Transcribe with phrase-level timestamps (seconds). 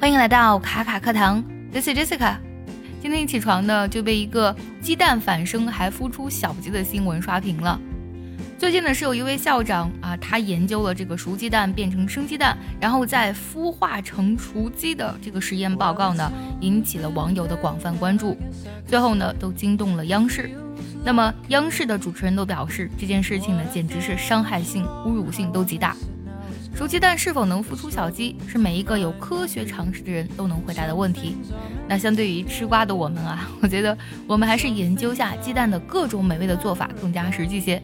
[0.00, 2.36] 欢迎来到卡卡课堂，This is Jessica。
[3.02, 7.78] 今天一起床呢，就被一个鸡蛋反生还孵出小鸡的新闻刷屏了。
[8.58, 16.32] 最近呢，是有一位校长啊，他研究了这个熟鸡蛋变成生鸡蛋，然后再孵化成雏鸡的这个实验报告呢，
[16.62, 18.34] 引起了网友的广泛关注，
[18.86, 20.50] 最后呢，都惊动了央视。
[21.04, 25.94] 那么央视的主持人都表示，这件事情呢，简直是伤害性、侮辱性都极大。
[26.80, 31.36] 熟鸡蛋是否能孵出小鸡，是每一个有科学常识的人都能回答的问题。
[31.86, 33.94] 那相对于吃瓜的我们啊， 我觉得
[34.26, 37.82] 我们还是研究下鸡蛋的各种美味的做法更加实际些。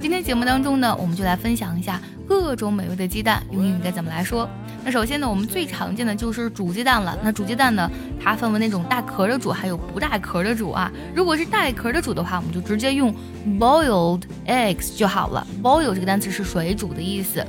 [0.00, 4.50] 今天节目当中呢，我们就来分享一下各种美味的鸡蛋用英语该怎么来说。
[4.84, 7.16] 那首先呢，我们最常见的就是煮鸡蛋了。
[7.22, 7.88] 那煮鸡蛋呢，
[8.20, 10.90] 它分为那种带壳的煮，还有不带壳的煮啊。
[11.14, 13.14] 如果是带壳的煮的话，我们就直接用
[13.56, 15.46] boiled eggs 就好了。
[15.62, 17.46] boil 这个单词是水煮的意思。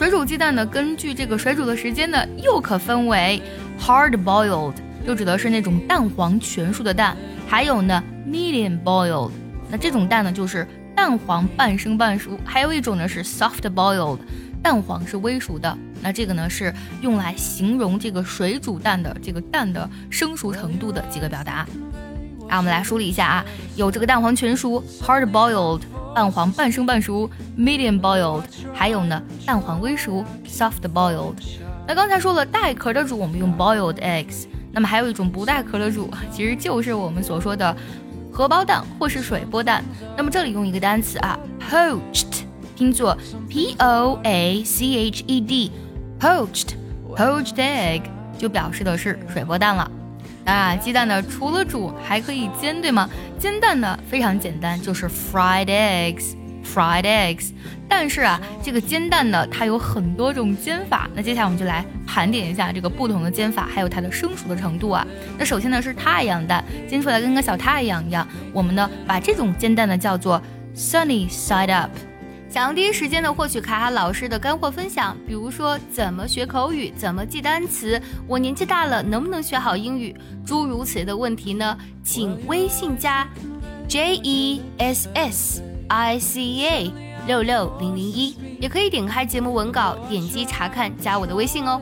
[0.00, 3.38] 水煮鸡蛋呢，根据这个水煮的时间呢，又可分为
[3.78, 4.72] hard boiled，
[5.06, 7.14] 就指的是那种蛋黄全熟的蛋；
[7.46, 9.30] 还有呢 medium boiled，
[9.68, 14.20] 那这种蛋呢就是蛋黄半生半熟；还有一种呢是 soft boiled，
[14.62, 15.76] 蛋黄是微熟的。
[16.00, 21.66] 那这个呢是用来形容这个水煮蛋的这个蛋的生熟程度的几个表达。
[22.50, 23.44] 啊，我们来梳理一下啊，
[23.76, 25.80] 有这个蛋黄全熟 hard boiled。
[26.12, 28.42] 蛋黄半生半熟，medium boiled，
[28.74, 31.36] 还有呢，蛋黄微熟，soft boiled。
[31.86, 34.46] 那刚才说了带壳的煮，我们用 boiled eggs。
[34.72, 37.76] 那么还有一种不带壳的煮，其实就是我们所说的
[38.32, 39.84] 荷包蛋或是水波蛋。
[40.16, 42.42] 那么这里用一个单词啊，poached，
[42.76, 43.16] 拼作
[43.48, 48.02] p o a c h e d，poached，poached egg
[48.36, 49.88] 就表示的是水波蛋了。
[50.44, 53.08] 啊，鸡蛋呢，除了煮还可以煎，对吗？
[53.38, 57.50] 煎蛋呢非常简单，就是 fried eggs，fried eggs。
[57.88, 61.08] 但是啊，这个煎蛋呢，它有很多种煎法。
[61.14, 65.06] 那接下来我们就来盘点一下这个不同的煎法，还有它的生熟的程度啊。
[65.38, 68.26] 那首先呢是太阳蛋，煎出来跟个小太阳一样。
[68.52, 70.40] 我们呢把这种煎蛋呢叫做
[70.74, 71.90] sunny side up。
[72.50, 80.12] 想要第一时间的获取卡卡老师的干货分享，比如说怎么学口语，怎么记单词，我年纪大了能不能学好英语，
[80.44, 81.78] 诸如此类的问题呢？
[82.02, 83.24] 请微信加
[83.86, 86.92] J E S S I C A
[87.24, 91.80] 六六零零一，也可以点开节目文稿，点击查看，加我的微信哦。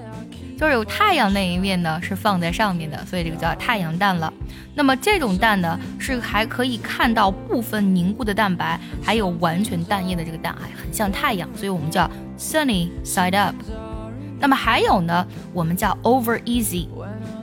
[0.58, 4.32] 就是有太阳那一面呢，是放在上面的，所以这个叫太阳蛋了。
[4.74, 13.54] 那么这种蛋呢，是还可以看到部分凝固的蛋白，还有完全蛋液的这个蛋，还很像太阳，所以我们叫 sunny side up。
[14.41, 16.88] 那么还有呢，我们叫 over easy。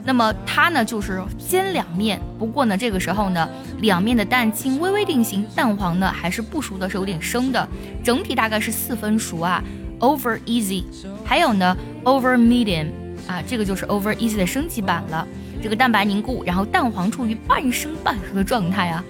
[0.04, 3.48] 那么它呢就是煎两面，不过呢这个时候呢，
[3.78, 7.66] 两面的蛋清微微定型，蛋黄呢还是不熟的，是有点生的，
[8.04, 9.64] 整体大概是四分熟啊。
[10.00, 10.84] over easy。
[11.24, 12.88] 还有呢 over medium。
[13.26, 15.26] 啊，这个就是 over easy 的升级版了。
[15.62, 19.04] 这个蛋白凝固，然后蛋黄处于半生半熟的状态啊。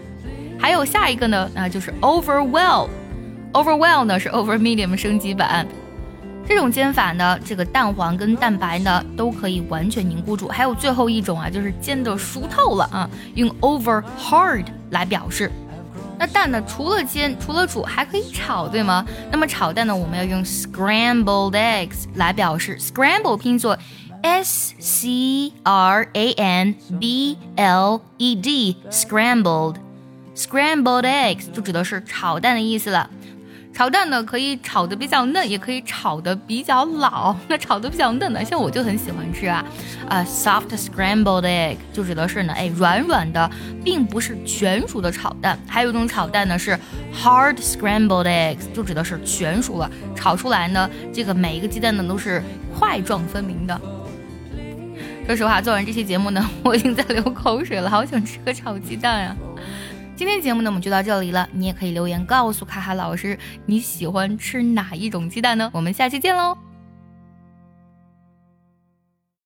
[0.59, 2.88] 还有下一个呢，那就是 over well。
[3.53, 5.66] over well 呢是 over medium 升级版。
[6.49, 10.47] 这种煎法呢，这个蛋黄跟蛋白呢都可以完全凝固住。
[10.47, 15.50] 还有最后一种啊，就是煎的熟透了啊，用 over hard 来表示。
[16.19, 19.04] 那蛋呢，除了煎，除了煮，还可以炒，对吗？
[19.31, 22.78] 那么炒蛋呢，我们要用 scrambled eggs 来表示。
[22.78, 23.77] scramble 拼作。
[24.22, 29.77] S C R A N B L E D scrambled
[30.34, 33.09] scrambled eggs 就指的是炒蛋的意思了。
[33.72, 37.37] 炒蛋呢，可以炒的比较嫩，也可以炒的比较老。
[37.47, 39.62] 那炒的比较嫩的，像我就很喜欢吃啊，
[40.09, 43.50] 啊，soft scrambled egg 就指的是呢，哎，软软的，
[43.84, 45.59] 并不是全熟的炒蛋。
[45.69, 46.78] 还有一种炒蛋呢是
[47.15, 52.43] hard scrambled eggs，就指的是全熟了，炒出来呢，这个每一个鸡蛋呢都是
[52.75, 53.78] 块状分明的。
[55.26, 59.37] 说实话，做完这期节目呢， 我已经在流口水了，好想吃个炒鸡蛋呀！
[60.14, 61.48] 今天节目呢，我们就到这里了。
[61.53, 63.36] 你也可以留言告诉卡卡老师，
[63.66, 65.69] 你喜欢吃哪一种鸡蛋呢？
[65.75, 66.56] 我们下期见喽！